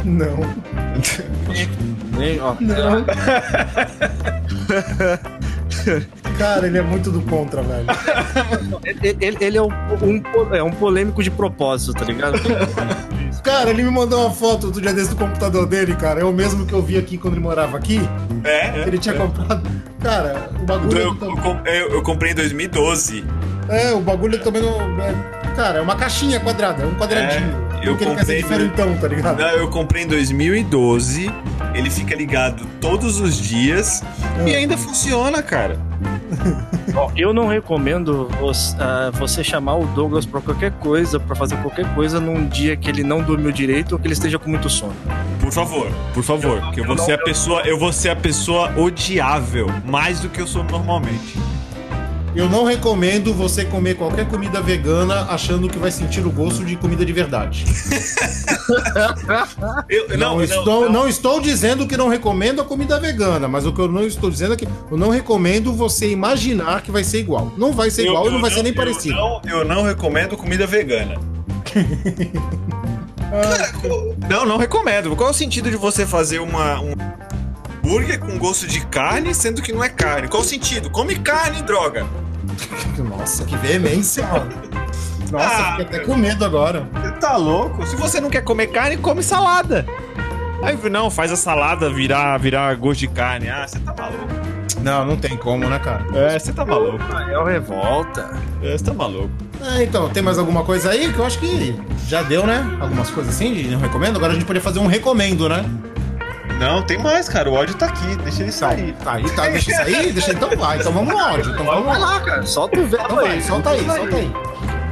[0.05, 0.37] Não.
[2.17, 3.05] Nem, ó, Não.
[6.37, 7.85] Cara, ele é muito do contra, velho.
[8.83, 10.21] ele, ele- ele é um, um
[10.55, 12.39] é um polêmico de propósito, tá ligado?
[13.43, 16.21] Cara, ele me mandou uma foto do dia desse do computador dele, cara.
[16.21, 17.99] É o mesmo que eu vi aqui quando ele morava aqui.
[18.43, 19.61] É, Ele tinha comprado.
[19.99, 20.97] Cara, o bagulho.
[20.97, 23.23] Eu, tá- eu com- eu- eu comprei em 2012.
[23.67, 24.79] É, o bagulho também não.
[25.01, 27.55] é- Cara, é uma caixinha quadrada, é um quadradinho.
[27.73, 29.37] É, eu Porque ele quer ser comprei no- diferentão, tá ligado?
[29.39, 31.31] Não, eu comprei em 2012.
[31.75, 34.01] Ele fica ligado todos os dias
[34.47, 35.79] e ainda funciona, cara.
[36.95, 41.55] Ó, eu não recomendo você, ah, você chamar o Douglas pra qualquer coisa, pra fazer
[41.57, 44.67] qualquer coisa num dia que ele não dormiu direito ou que ele esteja com muito
[44.67, 44.95] sono.
[45.39, 48.73] Por favor, por favor, que eu vou ser a pessoa, eu vou ser a pessoa
[48.75, 51.37] odiável, mais do que eu sou normalmente.
[52.33, 56.77] Eu não recomendo você comer qualquer comida vegana achando que vai sentir o gosto de
[56.77, 57.65] comida de verdade.
[59.89, 63.81] Eu, Não, estou, não estou dizendo que não recomendo a comida vegana, mas o que
[63.81, 67.51] eu não estou dizendo é que eu não recomendo você imaginar que vai ser igual.
[67.57, 69.15] Não vai ser igual e não vai ser nem eu parecido.
[69.15, 71.15] Não, eu não recomendo comida vegana.
[73.31, 73.71] Cara,
[74.29, 75.15] não, não recomendo.
[75.15, 76.93] Qual é o sentido de você fazer uma, um
[77.83, 80.27] hambúrguer com gosto de carne, sendo que não é carne?
[80.27, 80.89] Qual o sentido?
[80.89, 82.05] Come carne, droga!
[82.97, 84.51] Nossa, que veemência, mano.
[85.31, 86.87] Nossa, Ah, fiquei até com medo agora.
[86.93, 87.85] Você tá louco?
[87.85, 89.85] Se você não quer comer carne, come salada.
[90.61, 93.49] Aí, não, faz a salada virar, virar gosto de carne.
[93.49, 94.27] Ah, você tá maluco.
[94.81, 96.05] Não, não tem como, né, cara?
[96.13, 97.03] É, você tá maluco.
[97.29, 98.31] É o revolta.
[98.61, 99.29] É, você tá maluco.
[99.63, 101.75] É, então, tem mais alguma coisa aí que eu acho que
[102.07, 102.77] já deu, né?
[102.79, 104.17] Algumas coisas assim de não recomendo.
[104.17, 105.63] Agora a gente poderia fazer um recomendo, né?
[106.61, 107.49] Não, tem mais, cara.
[107.49, 108.15] O ódio tá aqui.
[108.17, 108.93] Deixa ele sair.
[109.03, 109.47] Tá aí, tá.
[109.49, 110.11] Deixa isso aí?
[110.13, 110.77] Deixa então vai.
[110.77, 111.51] Então vamos lá, ódio.
[111.53, 112.19] Então vamos lá.
[112.21, 112.45] cara.
[112.45, 114.31] Solta o Então vai, solta aí, solta aí.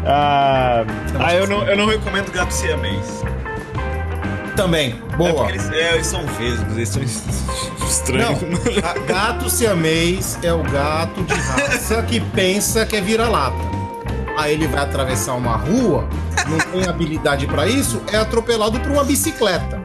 [0.06, 0.84] Ah,
[1.20, 3.24] ah eu, não, eu não recomendo gato siamês.
[4.56, 5.00] Também.
[5.14, 5.34] É Boa.
[5.36, 7.24] porque eles, é, eles são vesgos, eles são es-
[7.80, 8.40] Não, estranhos.
[8.84, 13.56] a- gato siamês é o gato de raça que pensa que é vira-lata.
[14.38, 16.08] Aí ele vai atravessar uma rua,
[16.48, 19.79] não tem habilidade pra isso, é atropelado por uma bicicleta.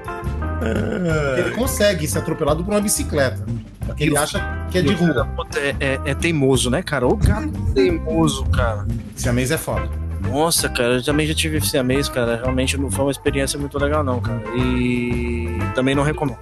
[1.39, 3.45] Ele consegue ser atropelado por uma bicicleta.
[3.87, 5.29] Porque ele acha que é de rua.
[5.57, 7.07] É, é- é teimoso, né, cara?
[7.07, 8.87] O gato teimoso, cara.
[9.15, 9.89] Siamês é foda.
[10.23, 12.37] Nossa, cara, eu também já tive siamês, cara.
[12.37, 14.41] Realmente não foi uma experiência muito legal, não, cara.
[14.57, 16.39] E também não recomendo.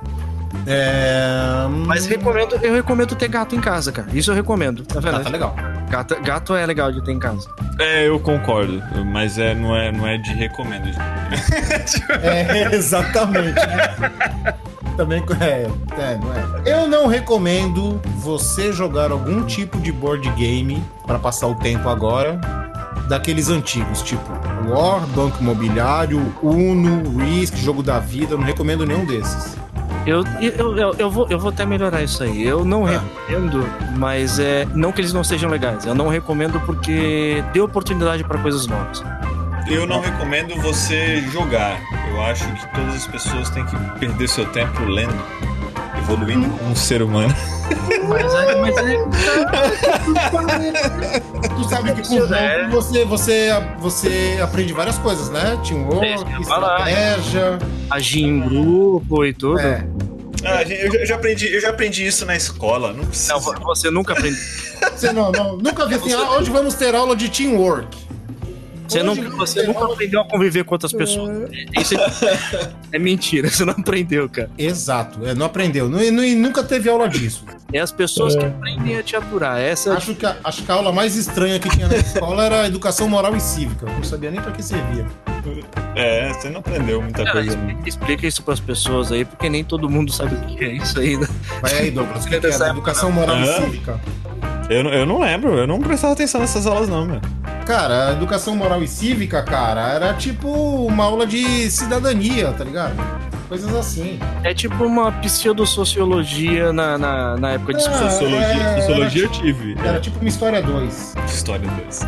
[0.66, 1.66] É...
[1.86, 4.08] Mas recomendo, eu recomendo ter gato em casa, cara.
[4.12, 5.24] Isso eu recomendo, na Tá, verdade.
[5.24, 5.56] tá legal.
[5.90, 7.48] Gato, gato é legal de ter em casa.
[7.78, 10.88] É, eu concordo, mas é, não, é, não é de recomendo.
[12.22, 13.54] É, exatamente.
[13.54, 14.54] né?
[14.96, 16.62] Também é, é, não é.
[16.66, 22.38] Eu não recomendo você jogar algum tipo de board game para passar o tempo agora
[23.08, 24.30] daqueles antigos, tipo
[24.68, 28.34] War, Banco Imobiliário, Uno, Risk, Jogo da Vida.
[28.34, 29.56] Eu não recomendo nenhum desses.
[30.04, 32.42] Eu, eu, eu, eu vou, eu vou até melhorar isso aí.
[32.42, 33.00] Eu não Ah.
[33.28, 33.64] recomendo,
[33.96, 34.66] mas é.
[34.74, 35.86] Não que eles não sejam legais.
[35.86, 39.02] Eu não recomendo porque dê oportunidade pra coisas novas.
[39.68, 41.80] Eu não recomendo você jogar.
[42.10, 45.14] Eu acho que todas as pessoas têm que perder seu tempo lendo,
[45.98, 47.32] evoluindo como um ser humano.
[48.08, 48.54] Mas é.
[48.60, 48.82] Mas é
[51.56, 52.58] Tu sabe que com o É.
[52.60, 55.58] jogo você, você, você aprende várias coisas, né?
[55.66, 57.58] Teamwork, É, estratégia.
[57.90, 59.58] agir em grupo e tudo.
[59.60, 59.84] É.
[60.44, 62.92] Ah, eu, já- eu já aprendi, eu já aprendi isso na escola.
[62.92, 63.34] Não precisa.
[63.34, 64.40] Não, vo- você nunca aprendeu.
[64.96, 67.96] Você não, não, nunca vi assim, ah, hoje vamos ter aula de teamwork.
[68.88, 71.48] Você, vamos você nunca aprendeu a conviver com outras pessoas.
[71.80, 74.50] Isso é, é mentira, você não aprendeu, cara.
[74.58, 75.88] Exato, é, não aprendeu.
[75.88, 77.44] Nu- E nunca teve aula disso.
[77.72, 79.58] É as pessoas que aprendem a te aturar.
[79.58, 82.44] Essa é Acho que, a, acho que a aula mais estranha que tinha na escola
[82.44, 83.86] era educação moral e cívica.
[83.86, 85.06] Eu não sabia nem pra que servia.
[85.94, 87.48] É, você não aprendeu muita Cara, coisa.
[87.56, 90.98] explica, explica isso pras pessoas aí, porque nem todo mundo sabe o que é isso
[91.00, 91.16] aí.
[91.16, 91.26] né?
[91.60, 92.68] Vai aí, Douglas, o que, que é?
[92.68, 93.60] Educação moral e Hã?
[93.62, 94.00] cívica.
[94.70, 97.20] Eu, não- eu não lembro, eu não prestava atenção nessas aulas, não, meu.
[97.72, 102.94] Cara, a educação moral e cívica, cara, era tipo uma aula de cidadania, tá ligado?
[103.48, 104.20] Coisas assim.
[104.44, 108.10] É tipo uma pseudo-sociologia na, na, na época de escola.
[108.10, 109.76] Sociologia, é, sociologia era eu tive.
[109.82, 111.14] Era tipo uma história 2.
[111.26, 112.00] História deles.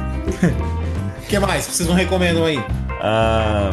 [1.22, 2.62] O que mais que vocês não recomendam aí?
[3.00, 3.70] Ah,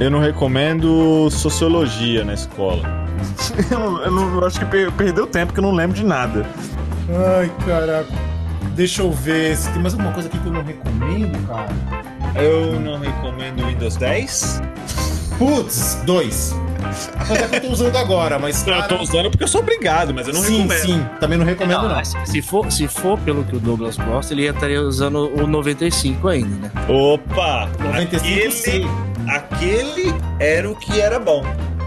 [0.00, 2.82] eu não recomendo sociologia na escola.
[3.70, 6.04] eu, não- eu não- eu acho que per- perdeu tempo, que eu não lembro de
[6.04, 6.44] nada.
[7.38, 8.08] Ai, caraca.
[8.78, 11.68] Deixa eu ver se tem mais alguma coisa aqui que eu não recomendo, cara.
[12.40, 14.62] Eu não recomendo Windows 10.
[15.36, 16.54] Putz, dois.
[17.18, 18.64] Apesar que eu tô usando agora, mas.
[18.64, 20.78] Eu cara, tô usando porque eu sou obrigado, mas eu não sim, recomendo.
[20.86, 21.06] sim.
[21.18, 21.96] Também não recomendo, não.
[21.96, 25.44] Não, se- for, se for pelo que o Douglas gosta, ele ia estaria usando o
[25.48, 26.70] 95 ainda, né?
[26.88, 27.68] Opa!
[27.80, 28.86] 95 sim.
[29.28, 31.44] aquele era o que era bom.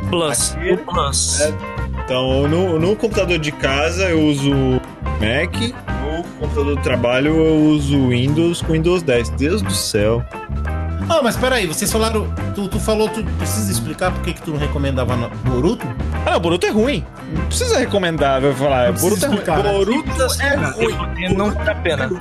[0.10, 1.40] Plus, Aquele- o Plus.
[1.40, 1.81] É.
[2.12, 5.56] Então, no, no computador de casa eu uso Mac,
[6.04, 9.30] no computador do trabalho eu uso Windows com Windows 10.
[9.30, 10.22] Deus do céu.
[11.10, 12.28] Ah, mas peraí, vocês falaram.
[12.54, 15.88] Tu, tu falou, tu precisa explicar por que, que tu não recomendava no- Boruto?
[16.26, 17.06] Ah, Boruto é ruim.
[17.34, 18.92] Não precisa recomendar, vai falar.
[18.92, 19.38] Boruto é ruim.
[19.38, 19.72] né?
[19.74, 20.94] Boruto é ruim.
[20.98, 22.12] Porque não vale a pena.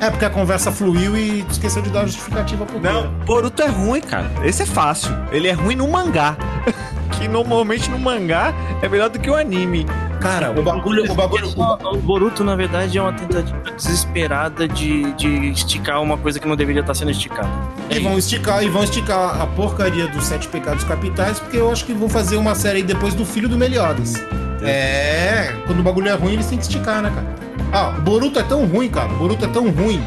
[0.00, 3.60] É porque a conversa fluiu e tu esqueceu de dar a justificativa pro Não, Boruto
[3.60, 4.30] é ruim, cara.
[4.44, 5.10] Esse é fácil.
[5.32, 6.36] Ele é ruim no mangá.
[7.12, 9.86] que normalmente no mangá é melhor do que o anime.
[10.20, 11.10] Cara, o bagulho.
[11.10, 16.38] O bagulho O Boruto, na verdade, é uma tentativa desesperada de, de esticar uma coisa
[16.38, 17.50] que não deveria estar sendo esticada.
[17.90, 21.84] E vão esticar, e vão esticar a porcaria dos Sete Pecados Capitais, porque eu acho
[21.84, 24.14] que vão fazer uma série aí depois do filho do Meliodas.
[24.62, 27.26] É, quando o bagulho é ruim, eles têm que esticar, né, cara?
[27.72, 29.12] Ah, o Boruto é tão ruim, cara.
[29.12, 30.00] O Boruto é tão ruim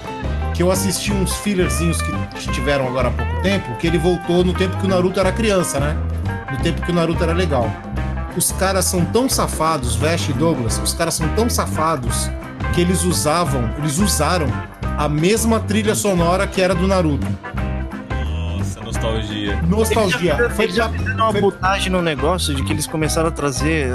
[0.55, 4.53] que eu assisti uns fillerzinhos que tiveram agora há pouco tempo, que ele voltou no
[4.53, 5.97] tempo que o Naruto era criança, né?
[6.57, 7.69] No tempo que o Naruto era legal.
[8.35, 12.29] Os caras são tão safados, Vest e Douglas, os caras são tão safados
[12.73, 14.47] que eles usavam, eles usaram
[14.97, 17.25] a mesma trilha sonora que era do Naruto.
[18.57, 19.61] Nossa, nostalgia.
[19.61, 20.49] Nostalgia.
[20.51, 20.97] Foi Eles já pra...
[20.97, 23.89] fizeram uma foi- botagem no negócio de que eles começaram a trazer.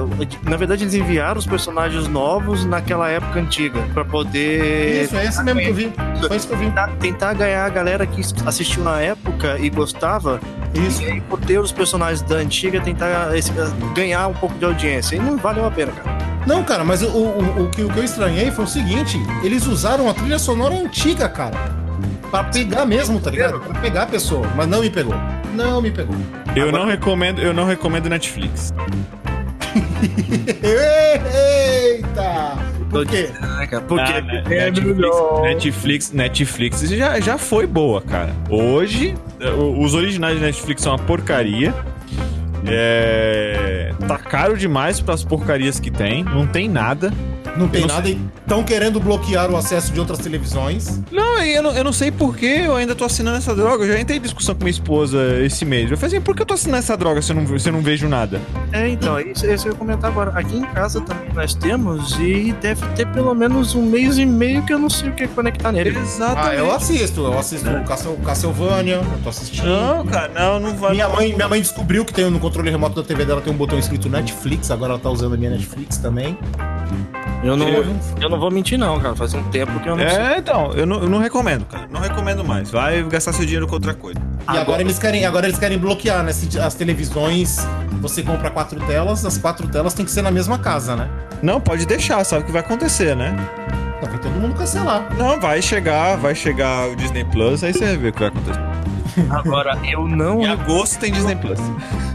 [0.49, 5.43] Na verdade, eles enviaram os personagens novos naquela época antiga pra poder Isso, é esse
[5.43, 5.93] mesmo que eu vi.
[6.29, 6.67] Foi isso que eu vi.
[6.67, 10.41] tentar, tentar ganhar a galera que assistiu na época e gostava.
[10.75, 11.03] Isso.
[11.03, 13.53] E aí, por ter os personagens da antiga, tentar esse-
[13.95, 15.17] ganhar um pouco de audiência.
[15.17, 16.19] E não valeu a pena, cara.
[16.47, 19.67] Não, cara, mas o, o, o, que, o que eu estranhei foi o seguinte: eles
[19.67, 21.57] usaram a trilha sonora antiga, cara.
[22.31, 23.59] Pra pegar mesmo, tá ligado?
[23.61, 24.47] Pra pegar a pessoa.
[24.57, 25.15] Mas não me pegou.
[25.55, 26.15] Não me pegou.
[26.55, 28.73] Eu não recomendo, eu não recomendo Netflix.
[30.63, 32.70] Eita!
[32.91, 33.31] Por quê?
[33.87, 35.09] Porque Ah, Netflix.
[35.43, 38.35] Netflix, Netflix já, já foi boa, cara.
[38.49, 39.15] Hoje,
[39.79, 41.73] os originais de Netflix são uma porcaria.
[42.67, 46.25] É, tá caro demais para as porcarias que tem.
[46.25, 47.13] Não tem nada.
[47.57, 48.09] Não tem nada.
[48.09, 51.01] Estão querendo bloquear o acesso de outras televisões.
[51.11, 53.85] Não, e eu não, eu não sei por que eu ainda tô assinando essa droga.
[53.85, 55.91] Eu já entrei em discussão com minha esposa esse mês.
[55.91, 57.73] Eu falei assim, por que eu tô assinando essa droga se eu não, se eu
[57.73, 58.41] não vejo nada?
[58.73, 60.31] É, então, isso, isso eu ia comentar agora.
[60.39, 64.63] Aqui em casa também nós temos e deve ter pelo menos um mês e meio
[64.65, 65.97] que eu não sei o que conectar nele.
[66.37, 67.21] Ah, eu assisto.
[67.23, 68.95] Eu assisto o Castle- Castlevania.
[68.97, 69.67] Eu tô assistindo.
[69.67, 70.93] Não, cara, não, não vai.
[70.93, 73.57] Minha mãe, minha mãe descobriu que tem no controle remoto da TV dela tem um
[73.57, 76.39] botão escrito Netflix, agora ela tá usando a minha Netflix também.
[77.43, 79.17] Eu não, Eu- eu não vou mentir, não, cara.
[79.17, 80.19] Faz um tempo que eu não sei.
[80.19, 81.89] É, então, eu não, eu não recomendo, cara.
[81.91, 82.71] Não recomendo mais.
[82.71, 84.19] Vai gastar seu dinheiro com outra coisa.
[84.53, 86.33] E agora, eles querem, agora eles querem bloquear, né?
[86.33, 87.67] Se As televisões,
[88.01, 91.09] você compra quatro telas, as quatro telas tem que ser na mesma casa, né?
[91.43, 93.35] Não, pode deixar, sabe o que vai acontecer, né?
[94.01, 95.07] Tá vai todo mundo cancelar.
[95.17, 98.29] Não, vai chegar, vai chegar o Disney Plus, aí você vai ver o que vai
[98.29, 98.61] acontecer.
[99.31, 101.59] Agora, eu não, Em agosto tem Disney Plus.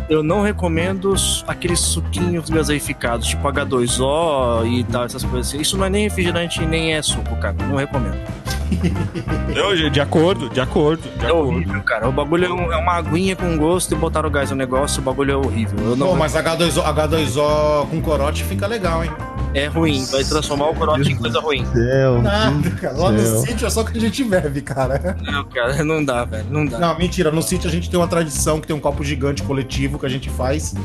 [0.09, 5.61] eu não recomendo os- aqueles suquinhos gaseificados, tipo H2O e tal, essas coisas assim.
[5.61, 7.55] Isso não é nem refrigerante nem é suco, cara.
[7.67, 8.17] Não recomendo.
[9.55, 11.49] Eu, de- de acordo, de acordo, de É acordo.
[11.49, 12.09] horrível, cara.
[12.09, 15.03] O bagulho é, um- é uma aguinha com gosto e botaram gás no negócio, o
[15.03, 15.77] bagulho é horrível.
[15.91, 19.11] Eu não Pô, mas H2O, H2O com corote fica legal, hein?
[19.55, 21.65] É ruim, vai transformar o corote em coisa ruim.
[21.67, 22.21] Céu.
[22.21, 22.97] Nada, cara.
[22.97, 25.17] Lá no sítio é só que a gente bebe, cara.
[25.23, 26.45] Não, cara, não dá, velho.
[26.49, 26.77] Não dá.
[26.77, 27.31] Não, mentira.
[27.31, 30.09] No sítio a gente tem uma tradição que tem um copo gigante coletivo que a
[30.09, 30.75] gente faz.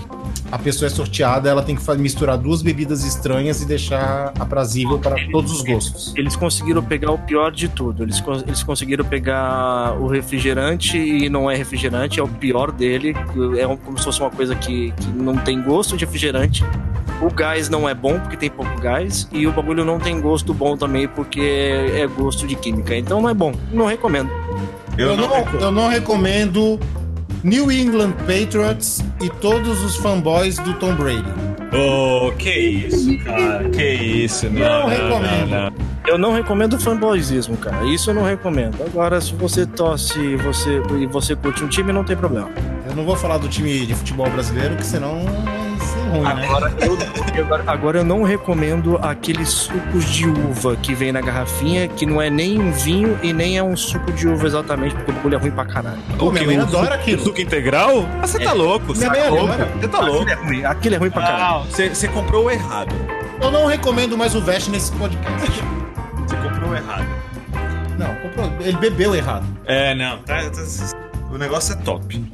[0.52, 5.16] A pessoa é sorteada, ela tem que misturar duas bebidas estranhas e deixar aprazível para
[5.32, 6.14] todos os gostos.
[6.16, 8.04] Eles conseguiram pegar o pior de tudo.
[8.04, 13.16] Eles, eles conseguiram pegar o refrigerante e não é refrigerante, é o pior dele.
[13.58, 16.64] É como se fosse uma coisa que, que não tem gosto de refrigerante.
[17.20, 19.28] O gás não é bom porque tem pouco gás.
[19.32, 22.96] E o bagulho não tem gosto bom também porque é gosto de química.
[22.96, 23.52] Então não é bom.
[23.72, 24.30] Não recomendo.
[24.96, 25.30] Eu, não,
[25.60, 26.78] eu não recomendo
[27.42, 31.24] New England Patriots e todos os fanboys do Tom Brady.
[31.72, 33.68] Oh, que isso, cara.
[33.70, 34.60] Que isso, não.
[34.60, 35.50] Não recomendo.
[35.50, 35.90] não.
[36.06, 37.84] Eu não recomendo fanboyismo, cara.
[37.84, 38.82] Isso eu não recomendo.
[38.82, 42.50] Agora, se você torce e você, e você curte um time, não tem problema.
[42.88, 45.20] Eu não vou falar do time de futebol brasileiro, que senão
[46.10, 46.44] ruim, né?
[46.46, 46.98] Agora eu,
[47.36, 52.04] eu- agora, agora eu não recomendo aqueles sucos de uva que vem na garrafinha, que
[52.04, 55.14] não é nem um vinho e nem é um suco de uva exatamente, porque o
[55.14, 55.98] bagulho é ruim pra caralho.
[56.18, 57.22] Pô, minha O mãe adora suco- aquilo.
[57.22, 58.06] Suco integral?
[58.22, 58.86] Ah, você tá louco.
[58.94, 59.52] Você Minha tá mãe louco.
[59.54, 59.70] adora.
[59.80, 60.22] Você tá louco.
[60.22, 61.64] Aquilo é ruim, aquilo é ruim pra caralho.
[61.70, 62.94] Você, comprou o errado.
[63.40, 65.62] Eu não recomendo mais o Vest nesse podcast.
[66.26, 67.06] Você comprou o errado.
[67.98, 69.46] Não, comprou- ele bebeu errado.
[69.66, 70.18] É, não.
[70.18, 72.32] tá- tá- o negócio é top.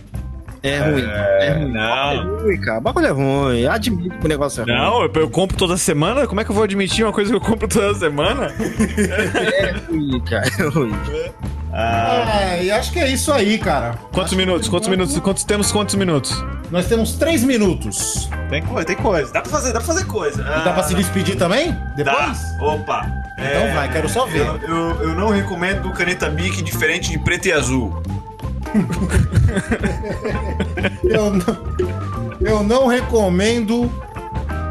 [0.62, 1.04] É ruim.
[1.04, 1.72] É, ruim.
[1.72, 2.10] não.
[2.10, 2.78] É ruim, cara.
[2.78, 3.66] O bagulho é ruim.
[3.66, 4.72] Admito que o negócio é ruim.
[4.74, 6.26] Não, eu, eu compro toda semana?
[6.26, 8.52] Como é que eu vou admitir uma coisa que eu compro toda semana?
[8.96, 10.46] É ruim, cara.
[10.58, 10.94] É ruim.
[11.72, 13.98] É, e acho que é isso aí, cara.
[14.12, 14.68] Quantos minutos?
[14.68, 15.18] Quantos minutos?
[15.18, 16.42] Quantos temos quantos minutos?
[16.70, 18.30] Nós temos três minutos.
[18.48, 19.32] Tem coisa, tem coisa.
[19.32, 20.40] Dá pra fazer, dá pra fazer coisa.
[20.40, 21.76] E dá pra se despedir também?
[21.94, 22.56] Depois?
[22.58, 22.64] Dá.
[22.64, 23.06] Opa.
[23.38, 24.46] Então vai, quero só ver.
[24.46, 28.02] Eu, eu, eu não recomendo caneta Bic diferente de preto e azul.
[31.04, 31.58] Eu não,
[32.40, 33.90] eu não recomendo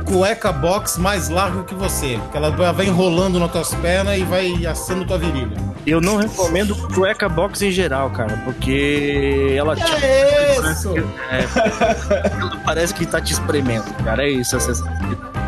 [0.06, 2.20] cueca box mais larga que você.
[2.32, 5.58] Que ela vai enrolando nas tuas pernas e vai assando tua virilha.
[5.86, 9.84] Eu não recomendo cueca box em geral, cara, porque ela te.
[10.04, 10.94] É isso!
[11.30, 14.24] É, ela parece que tá te espremendo, cara.
[14.24, 14.88] É isso, a sensação.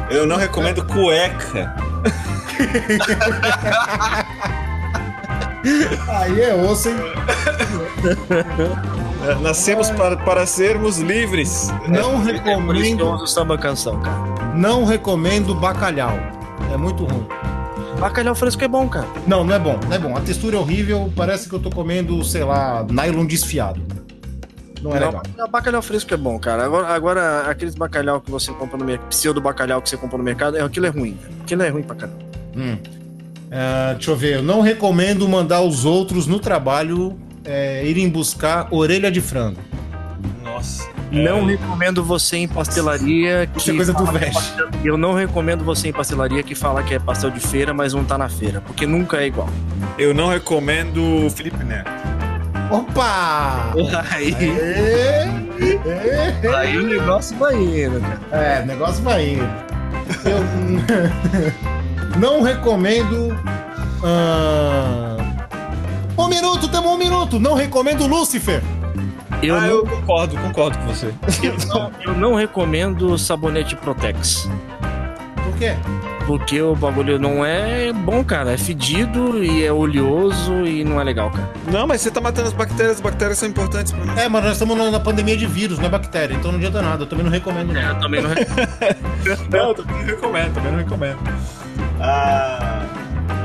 [0.09, 1.75] Eu não recomendo cueca.
[6.07, 6.95] Aí é osso, hein?
[9.41, 11.69] Nascemos para, para sermos livres.
[11.87, 14.53] Não É eu recomendo, uso samba canção, cara.
[14.55, 16.17] não recomendo bacalhau.
[16.73, 17.25] É muito ruim.
[17.99, 19.07] Bacalhau fresco é bom, cara.
[19.25, 20.15] Não, não é bom, não é bom.
[20.15, 23.81] A textura é horrível, parece que eu tô comendo, sei lá, nylon desfiado.
[24.83, 25.23] Não é legal.
[25.35, 26.63] Não, bacalhau fresco é bom, cara.
[26.63, 30.23] Agora, agora aqueles bacalhau que você compra no mercado, pseudo bacalhau que você compra no
[30.23, 31.17] mercado, é, aquilo é ruim.
[31.41, 32.19] Aquilo é ruim pra caramba.
[32.55, 32.77] Hum.
[33.49, 38.67] É, deixa eu ver, eu não recomendo mandar os outros no trabalho é, irem buscar
[38.71, 39.59] orelha de frango.
[40.43, 40.87] Nossa.
[41.09, 44.33] Não recomendo você em pastelaria que Isso é coisa do é Veste.
[44.33, 47.93] pastel- Eu não recomendo você em pastelaria que fala que é pastel de feira, mas
[47.93, 49.47] não tá na feira, porque nunca é igual.
[49.97, 51.89] Eu não recomendo o Felipe Neto.
[52.69, 53.73] Opa!
[54.11, 55.29] Aí, É,
[56.43, 58.19] é, aí o negócio vai indo, cara.
[58.59, 59.49] é, o negócio vai indo.
[60.25, 60.43] Eu
[62.19, 63.37] não recomendo.
[64.03, 65.17] ah,
[66.17, 67.39] Um minuto, temos um minuto.
[67.39, 68.61] Não recomendo Lúcifer.
[69.43, 71.13] Eu, ah, não, eu concordo, concordo com você.
[71.43, 74.49] eu, não, eu não recomendo sabonete Protex.
[75.43, 75.75] Por quê?
[76.25, 78.51] Porque o bagulho não é bom, cara.
[78.53, 81.49] É fedido e é oleoso e não é legal, cara.
[81.71, 84.17] Não, mas você tá matando as bactérias, as bactérias são importantes pra nós.
[84.17, 87.03] É, mas nós estamos na pandemia de vírus, não é bactéria, então não adianta nada.
[87.03, 87.71] Eu também não recomendo.
[87.71, 87.81] Não.
[87.81, 89.49] Eu também não recomendo.
[89.51, 91.17] Não, também não recomendo, também não recomendo.
[91.99, 92.83] Ah,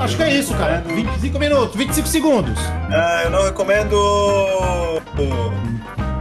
[0.00, 0.82] Acho que é isso, cara.
[0.86, 2.58] 25 minutos, 25 segundos.
[2.90, 3.96] ah, eu não recomendo.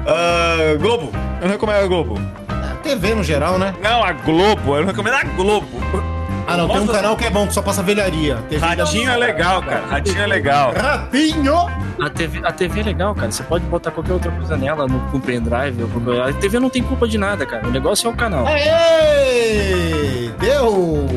[0.05, 1.11] Ah, Globo.
[1.41, 2.19] Eu não recomendo a Globo.
[2.49, 3.73] É, TV no geral, né?
[3.81, 4.75] Não, a Globo.
[4.75, 5.67] Eu não recomendo a Globo.
[6.47, 6.99] Ah, não, tem um Nossa.
[6.99, 8.35] canal que é bom, que só passa velharia.
[8.49, 9.85] TV Ratinho é legal, cara.
[9.89, 10.73] Ratinho é legal.
[10.75, 11.55] Ratinho!
[12.01, 13.31] A TV, a TV é legal, cara.
[13.31, 15.83] Você pode botar qualquer outra coisa nela no, no pendrive.
[15.83, 17.67] Ou A TV não tem culpa de nada, cara.
[17.67, 18.45] O negócio é o canal.
[18.47, 20.29] Aê!
[20.39, 21.07] Deu!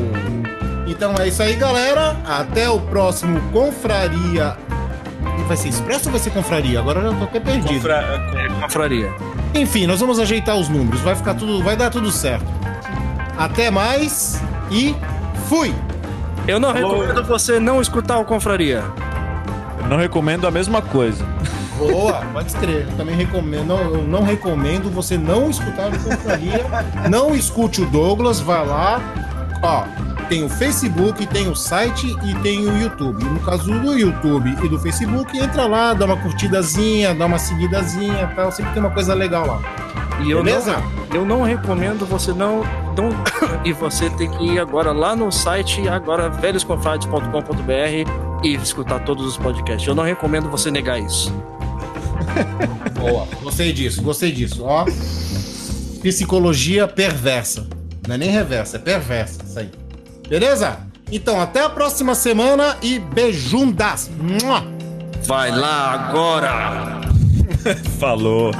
[0.87, 2.15] Então é isso aí, galera.
[2.27, 4.55] Até o próximo Confraria.
[5.47, 6.79] Vai ser expresso ou vai ser confraria?
[6.79, 7.73] Agora eu já tô até perdido.
[7.75, 9.13] Confra- É confraria.
[9.53, 11.01] Enfim, nós vamos ajeitar os números.
[11.01, 11.63] Vai ficar tudo.
[11.63, 12.45] Vai dar tudo certo.
[13.37, 14.95] Até mais e
[15.47, 15.73] fui!
[16.47, 17.01] Eu não Falou.
[17.01, 18.83] recomendo você não escutar o confraria.
[19.81, 21.23] Eu não recomendo a mesma coisa.
[21.77, 22.87] Boa, pode escrever.
[22.89, 23.65] Eu também recomendo.
[23.67, 26.65] Não, eu não recomendo você não escutar o Confraria.
[27.09, 29.01] não escute o Douglas, vai lá.
[29.61, 29.83] Ó,
[30.25, 33.23] tem o Facebook, tem o site e tem o YouTube.
[33.23, 38.31] No caso do YouTube e do Facebook, entra lá, dá uma curtidazinha, dá uma seguidazinha
[38.35, 38.51] tal.
[38.51, 39.61] Sempre tem uma coisa legal lá.
[40.23, 40.77] E eu Beleza?
[40.77, 42.63] não, eu não recomendo você não,
[42.95, 43.09] não.
[43.65, 49.37] e você tem que ir agora lá no site, agora velhosconfrades.com.br e escutar todos os
[49.37, 49.87] podcasts.
[49.87, 51.33] Eu não recomendo você negar isso.
[52.97, 54.63] Boa, gostei disso, gostei disso.
[54.63, 54.85] Ó,
[56.01, 57.67] psicologia perversa.
[58.07, 59.43] Não é nem reversa, é perversa.
[59.43, 59.84] Isso aí.
[60.27, 60.79] Beleza?
[61.11, 64.09] Então, até a próxima semana e beijundas!
[65.25, 67.01] Vai lá agora!
[67.99, 68.51] Falou.